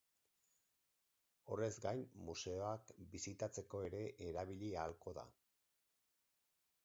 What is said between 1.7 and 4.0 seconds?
gain, museoak bisitatzeko